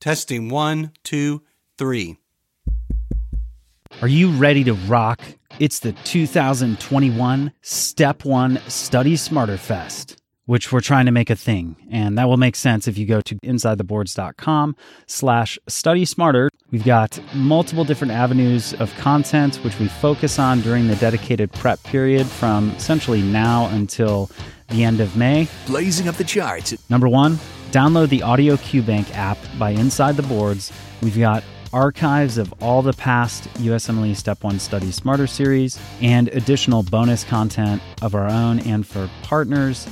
Testing 0.00 0.48
one, 0.50 0.92
two, 1.04 1.42
three. 1.78 2.18
Are 4.02 4.08
you 4.08 4.30
ready 4.30 4.62
to 4.64 4.74
rock? 4.74 5.20
It's 5.58 5.78
the 5.78 5.92
2021 5.92 7.52
Step 7.62 8.24
One 8.24 8.60
Study 8.68 9.16
Smarter 9.16 9.56
Fest, 9.56 10.20
which 10.44 10.70
we're 10.70 10.82
trying 10.82 11.06
to 11.06 11.12
make 11.12 11.30
a 11.30 11.36
thing. 11.36 11.76
And 11.90 12.18
that 12.18 12.28
will 12.28 12.36
make 12.36 12.56
sense 12.56 12.86
if 12.86 12.98
you 12.98 13.06
go 13.06 13.22
to 13.22 13.36
insidetheboards.com 13.36 14.76
slash 15.06 15.58
study 15.66 16.04
smarter. 16.04 16.50
We've 16.70 16.84
got 16.84 17.18
multiple 17.34 17.84
different 17.84 18.12
avenues 18.12 18.74
of 18.74 18.94
content, 18.96 19.56
which 19.64 19.78
we 19.78 19.88
focus 19.88 20.38
on 20.38 20.60
during 20.60 20.88
the 20.88 20.96
dedicated 20.96 21.52
prep 21.52 21.82
period 21.84 22.26
from 22.26 22.70
essentially 22.72 23.22
now 23.22 23.68
until 23.68 24.30
the 24.68 24.84
end 24.84 25.00
of 25.00 25.16
May. 25.16 25.48
Blazing 25.66 26.06
up 26.06 26.16
the 26.16 26.24
charts. 26.24 26.74
Number 26.90 27.08
one, 27.08 27.38
download 27.70 28.08
the 28.08 28.22
Audio 28.22 28.56
QBank 28.56 29.14
app 29.14 29.38
by 29.58 29.70
Inside 29.70 30.16
the 30.16 30.22
Boards. 30.22 30.72
We've 31.02 31.18
got 31.18 31.42
archives 31.72 32.38
of 32.38 32.54
all 32.62 32.80
the 32.80 32.92
past 32.92 33.52
USMLE 33.54 34.16
Step 34.16 34.42
1 34.42 34.58
Study 34.58 34.90
Smarter 34.90 35.26
series 35.26 35.78
and 36.00 36.28
additional 36.28 36.82
bonus 36.82 37.24
content 37.24 37.82
of 38.02 38.14
our 38.14 38.28
own 38.28 38.60
and 38.60 38.86
for 38.86 39.10
partners. 39.22 39.86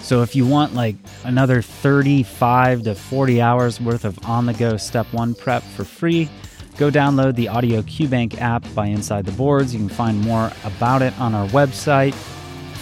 So 0.00 0.22
if 0.22 0.34
you 0.34 0.46
want 0.46 0.74
like 0.74 0.96
another 1.24 1.60
35 1.60 2.82
to 2.84 2.94
40 2.94 3.40
hours 3.40 3.80
worth 3.80 4.04
of 4.04 4.18
on 4.24 4.46
the 4.46 4.54
go 4.54 4.76
Step 4.76 5.06
1 5.12 5.34
prep 5.34 5.62
for 5.62 5.84
free, 5.84 6.28
go 6.76 6.90
download 6.90 7.34
the 7.34 7.48
Audio 7.48 7.82
QBank 7.82 8.40
app 8.40 8.64
by 8.74 8.86
Inside 8.86 9.26
the 9.26 9.32
Boards. 9.32 9.74
You 9.74 9.80
can 9.80 9.88
find 9.88 10.20
more 10.20 10.50
about 10.64 11.02
it 11.02 11.18
on 11.20 11.34
our 11.34 11.46
website. 11.48 12.14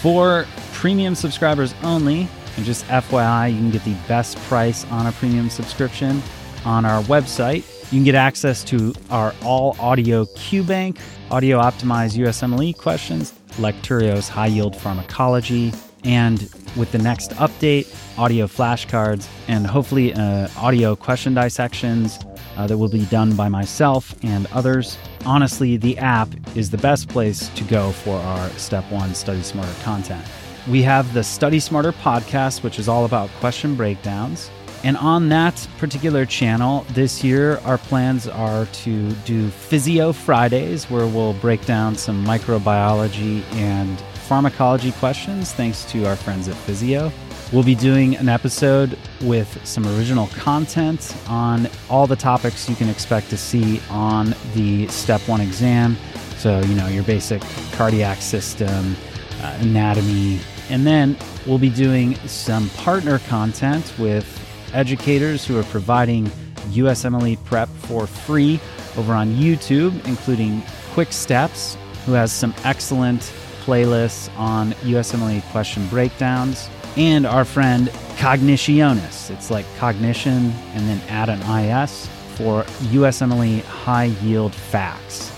For 0.01 0.45
premium 0.73 1.15
subscribers 1.15 1.73
only, 1.83 2.27
and 2.57 2.65
just 2.65 2.85
FYI, 2.87 3.51
you 3.53 3.57
can 3.57 3.71
get 3.71 3.83
the 3.85 3.95
best 4.07 4.37
price 4.49 4.85
on 4.91 5.05
a 5.05 5.11
premium 5.13 5.49
subscription 5.49 6.21
on 6.65 6.83
our 6.83 7.01
website. 7.03 7.63
You 7.91 7.99
can 7.99 8.03
get 8.03 8.15
access 8.15 8.63
to 8.65 8.93
our 9.09 9.33
all 9.45 9.77
audio 9.79 10.25
QBank, 10.25 10.99
audio 11.31 11.59
optimized 11.61 12.17
USMLE 12.17 12.77
questions, 12.77 13.33
Lecturio's 13.59 14.27
high 14.27 14.47
yield 14.47 14.75
pharmacology, 14.75 15.71
and 16.03 16.49
with 16.75 16.91
the 16.91 16.97
next 16.97 17.31
update, 17.31 17.87
audio 18.17 18.45
flashcards, 18.47 19.27
and 19.47 19.65
hopefully 19.65 20.13
uh, 20.13 20.47
audio 20.57 20.95
question 20.95 21.33
dissections 21.33 22.19
uh, 22.57 22.67
that 22.67 22.77
will 22.77 22.89
be 22.89 23.05
done 23.05 23.35
by 23.35 23.47
myself 23.47 24.15
and 24.23 24.47
others. 24.47 24.97
Honestly, 25.25 25.77
the 25.77 25.97
app 25.97 26.29
is 26.55 26.69
the 26.69 26.77
best 26.77 27.07
place 27.07 27.49
to 27.49 27.63
go 27.65 27.91
for 27.91 28.15
our 28.15 28.49
Step 28.51 28.89
1 28.91 29.13
Study 29.15 29.43
Smarter 29.43 29.73
content. 29.83 30.25
We 30.69 30.81
have 30.83 31.13
the 31.13 31.23
Study 31.23 31.61
Smarter 31.61 31.93
podcast, 31.93 32.61
which 32.61 32.77
is 32.77 32.89
all 32.89 33.05
about 33.05 33.29
question 33.39 33.75
breakdowns. 33.75 34.49
And 34.83 34.97
on 34.97 35.29
that 35.29 35.65
particular 35.77 36.25
channel 36.25 36.85
this 36.89 37.23
year, 37.23 37.59
our 37.59 37.77
plans 37.77 38.27
are 38.27 38.65
to 38.65 39.11
do 39.11 39.47
Physeo 39.47 40.13
Fridays, 40.13 40.89
where 40.89 41.07
we'll 41.07 41.33
break 41.35 41.65
down 41.65 41.95
some 41.95 42.23
microbiology 42.25 43.43
and 43.53 43.97
pharmacology 44.27 44.91
questions 44.93 45.53
thanks 45.53 45.85
to 45.85 46.05
our 46.05 46.17
friends 46.17 46.49
at 46.49 46.55
Physeo. 46.55 47.13
We'll 47.53 47.63
be 47.63 47.75
doing 47.75 48.17
an 48.17 48.27
episode 48.27 48.99
with 49.21 49.65
some 49.65 49.87
original 49.97 50.27
content 50.27 51.15
on 51.29 51.69
all 51.89 52.07
the 52.07 52.17
topics 52.17 52.67
you 52.67 52.75
can 52.75 52.89
expect 52.89 53.29
to 53.29 53.37
see 53.37 53.81
on 53.89 54.35
the 54.53 54.89
Step 54.89 55.21
1 55.29 55.39
exam. 55.39 55.95
So, 56.35 56.59
you 56.59 56.75
know, 56.75 56.87
your 56.87 57.03
basic 57.03 57.41
cardiac 57.71 58.17
system, 58.17 58.97
uh, 59.41 59.57
anatomy, 59.61 60.41
and 60.69 60.85
then 60.85 61.17
we'll 61.45 61.57
be 61.57 61.69
doing 61.69 62.15
some 62.27 62.69
partner 62.71 63.19
content 63.19 63.93
with 63.97 64.25
educators 64.73 65.45
who 65.45 65.57
are 65.57 65.63
providing 65.63 66.25
USMLE 66.71 67.43
prep 67.45 67.69
for 67.69 68.07
free 68.07 68.59
over 68.97 69.13
on 69.13 69.33
YouTube, 69.35 70.05
including 70.05 70.61
Quick 70.93 71.11
Steps, 71.13 71.77
who 72.05 72.13
has 72.13 72.31
some 72.31 72.53
excellent 72.63 73.21
playlists 73.63 74.35
on 74.37 74.71
USMLE 74.83 75.41
question 75.51 75.87
breakdowns, 75.87 76.69
and 76.95 77.25
our 77.25 77.45
friend 77.45 77.89
Cognitionis. 78.17 79.29
It's 79.29 79.51
like 79.51 79.65
cognition 79.77 80.51
and 80.73 80.87
then 80.89 80.99
add 81.07 81.29
an 81.29 81.39
IS 81.41 82.07
for 82.35 82.63
USMLE 82.91 83.63
high 83.63 84.05
yield 84.05 84.53
facts. 84.53 85.31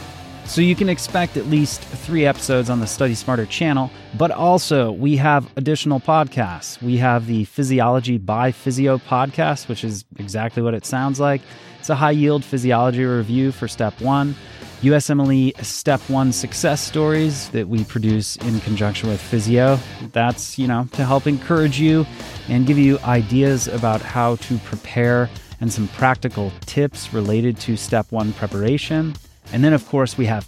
So 0.50 0.62
you 0.62 0.76
can 0.76 0.90
expect 0.90 1.38
at 1.38 1.46
least 1.46 1.80
three 1.84 2.26
episodes 2.26 2.72
on 2.72 2.80
the 2.80 2.88
Study 2.88 3.14
Smarter 3.14 3.46
channel, 3.46 3.92
but 4.18 4.32
also 4.32 4.92
we 4.92 5.16
have 5.18 5.48
additional 5.58 6.00
podcasts. 6.00 6.82
We 6.82 6.98
have 6.98 7.28
the 7.28 7.44
Physiology 7.46 8.18
by 8.18 8.52
Physeo 8.52 9.00
podcast, 9.00 9.68
which 9.68 9.84
is 9.84 10.06
exactly 10.18 10.64
what 10.64 10.74
it 10.74 10.88
sounds 10.88 11.20
like. 11.20 11.44
It's 11.78 11.92
a 11.92 11.96
high 11.96 12.12
yield 12.12 12.44
physiology 12.44 13.06
review 13.06 13.52
for 13.52 13.68
step 13.68 14.02
one. 14.02 14.34
USMLE 14.82 15.64
Step 15.64 16.00
1 16.10 16.32
success 16.32 16.82
stories 16.82 17.50
that 17.50 17.68
we 17.68 17.84
produce 17.84 18.36
in 18.38 18.60
conjunction 18.62 19.08
with 19.10 19.22
Physeo. 19.22 19.80
That's, 20.14 20.58
you 20.58 20.68
know, 20.68 20.88
to 20.94 21.06
help 21.06 21.28
encourage 21.28 21.80
you 21.80 22.08
and 22.48 22.66
give 22.66 22.80
you 22.80 22.98
ideas 23.04 23.68
about 23.68 24.02
how 24.02 24.38
to 24.38 24.58
prepare 24.60 25.30
and 25.62 25.72
some 25.72 25.90
practical 25.90 26.52
tips 26.62 27.14
related 27.14 27.60
to 27.60 27.78
Step 27.78 28.12
1 28.12 28.34
preparation. 28.34 29.14
And 29.52 29.64
then, 29.64 29.74
of 29.74 29.88
course, 29.88 30.18
we 30.18 30.26
have 30.26 30.48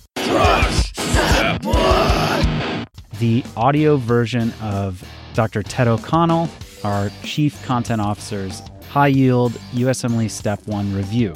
the 3.20 3.44
audio 3.56 3.98
version 3.98 4.54
of 4.62 5.04
Dr. 5.34 5.64
Ted 5.64 5.88
O'Connell, 5.88 6.50
our 6.84 7.10
Chief 7.24 7.64
Content 7.66 8.02
Officer's 8.02 8.62
high 8.90 9.08
yield 9.08 9.54
USMLE 9.74 10.30
Step 10.30 10.60
1 10.68 10.94
review. 10.94 11.34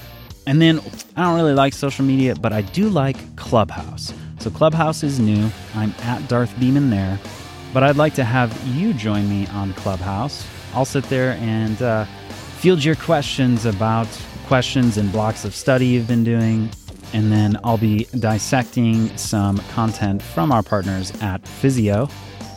And 0.47 0.61
then 0.61 0.79
I 1.15 1.23
don't 1.23 1.35
really 1.35 1.53
like 1.53 1.73
social 1.73 2.05
media, 2.05 2.35
but 2.35 2.53
I 2.53 2.61
do 2.61 2.89
like 2.89 3.35
Clubhouse. 3.35 4.13
So 4.39 4.49
Clubhouse 4.51 5.03
is 5.03 5.19
new. 5.19 5.49
I'm 5.73 5.93
at 6.03 6.27
Darth 6.27 6.57
Beeman 6.59 6.89
there, 6.89 7.19
but 7.73 7.81
I'd 7.81 7.95
like 7.95 8.13
to 8.15 8.23
have 8.23 8.55
you 8.67 8.93
join 8.93 9.27
me 9.29 9.47
on 9.47 9.73
Clubhouse. 9.73 10.45
I'll 10.73 10.85
sit 10.85 11.05
there 11.05 11.31
and 11.39 11.81
uh, 11.81 12.05
field 12.59 12.83
your 12.83 12.95
questions 12.95 13.65
about 13.65 14.07
questions 14.45 14.97
and 14.97 15.11
blocks 15.11 15.45
of 15.45 15.55
study 15.55 15.87
you've 15.87 16.07
been 16.07 16.23
doing, 16.23 16.69
and 17.15 17.31
then 17.31 17.57
I'll 17.63 17.77
be 17.77 18.03
dissecting 18.19 19.15
some 19.17 19.57
content 19.69 20.21
from 20.21 20.51
our 20.51 20.61
partners 20.61 21.13
at 21.21 21.41
Physeo. 21.43 22.11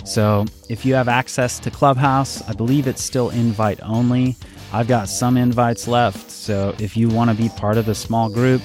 So 0.04 0.46
if 0.68 0.84
you 0.84 0.94
have 0.94 1.06
access 1.06 1.60
to 1.60 1.70
Clubhouse, 1.70 2.42
I 2.48 2.54
believe 2.54 2.88
it's 2.88 3.02
still 3.02 3.30
invite 3.30 3.78
only. 3.84 4.34
I've 4.72 4.88
got 4.88 5.08
some 5.08 5.36
invites 5.36 5.86
left, 5.86 6.28
so 6.32 6.74
if 6.80 6.96
you 6.96 7.08
want 7.08 7.30
to 7.30 7.36
be 7.36 7.48
part 7.50 7.76
of 7.76 7.86
the 7.86 7.94
small 7.94 8.28
group, 8.28 8.60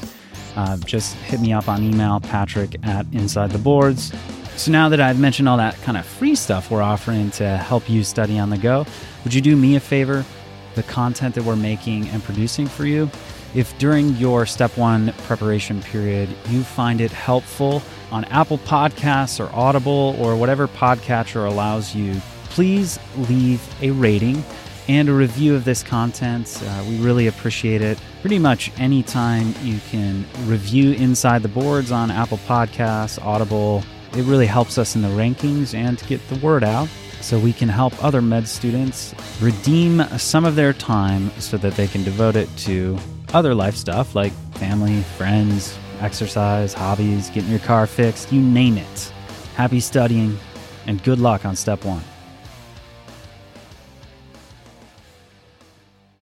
uh, 0.56 0.78
just 0.78 1.14
hit 1.16 1.40
me 1.40 1.54
up 1.54 1.70
on 1.70 1.84
email, 1.84 2.20
patrick 2.20 2.76
at 2.84 3.06
inside 3.14 3.52
the 3.52 3.60
boards. 3.60 4.12
So 4.56 4.72
now 4.72 4.90
that 4.90 5.00
I've 5.00 5.20
mentioned 5.20 5.48
all 5.48 5.58
that 5.58 5.80
kind 5.84 5.98
of 5.98 6.08
free 6.08 6.34
stuff 6.34 6.72
we're 6.72 6.82
offering 6.82 7.30
to 7.32 7.58
help 7.58 7.88
you 7.88 8.04
study 8.04 8.40
on 8.40 8.50
the 8.50 8.58
go, 8.58 8.88
would 9.24 9.34
you 9.34 9.42
do 9.42 9.56
me 9.56 9.76
a 9.76 9.80
favor? 9.80 10.26
The 10.74 10.84
content 10.84 11.36
that 11.36 11.44
we're 11.44 11.56
making 11.56 12.08
and 12.10 12.24
producing 12.24 12.66
for 12.66 12.88
you, 12.88 13.12
if 13.56 13.78
during 13.78 14.16
your 14.16 14.46
step 14.46 14.78
one 14.78 15.14
preparation 15.26 15.82
period 15.82 16.30
you 16.50 16.64
find 16.64 17.02
it 17.02 17.12
helpful 17.12 17.82
on 18.12 18.26
Apple 18.26 18.58
Podcasts 18.60 19.40
or 19.40 19.54
Audible 19.56 20.16
or 20.20 20.36
whatever 20.36 20.68
podcatcher 20.68 21.48
allows 21.48 21.96
you, 21.96 22.20
please 22.46 23.00
leave 23.30 23.62
a 23.82 23.92
rating 23.92 24.44
and 24.88 25.08
a 25.10 25.14
review 25.14 25.56
of 25.56 25.66
this 25.66 25.82
content. 25.82 26.62
Uh, 26.66 26.86
we 26.88 26.98
really 26.98 27.28
appreciate 27.28 27.82
it. 27.82 27.98
Pretty 28.22 28.40
much 28.40 28.72
anytime 28.80 29.54
you 29.62 29.80
can 29.90 30.26
review 30.46 30.92
Inside 30.94 31.42
the 31.42 31.48
Boards 31.48 31.92
on 31.92 32.12
Apple 32.12 32.40
Podcasts, 32.40 33.24
Audible, 33.24 33.84
it 34.16 34.24
really 34.26 34.46
helps 34.46 34.78
us 34.78 34.96
in 34.96 35.02
the 35.02 35.08
rankings 35.10 35.74
and 35.74 35.98
to 35.98 36.06
get 36.06 36.26
the 36.28 36.38
word 36.40 36.64
out 36.64 36.90
so 37.22 37.40
we 37.40 37.54
can 37.54 37.70
help 37.70 37.94
other 38.04 38.22
med 38.22 38.48
students 38.48 39.16
redeem 39.42 40.04
some 40.18 40.44
of 40.46 40.56
their 40.56 40.74
time 40.74 41.32
so 41.40 41.58
that 41.58 41.74
they 41.76 41.88
can 41.88 42.04
devote 42.04 42.36
it 42.36 42.50
to 42.58 42.98
other 43.34 43.56
life 43.56 43.76
stuff 43.76 44.16
like 44.16 44.32
family, 44.54 45.02
friends, 45.18 45.78
exercise, 46.00 46.74
hobbies, 46.74 47.30
getting 47.30 47.50
your 47.50 47.60
car 47.60 47.88
fixed, 47.88 48.32
you 48.32 48.42
name 48.42 48.78
it. 48.78 49.14
Happy 49.56 49.80
studying 49.80 50.38
and 50.88 51.04
good 51.04 51.20
luck 51.20 51.46
on 51.46 51.56
step 51.56 51.84
one. 51.86 52.02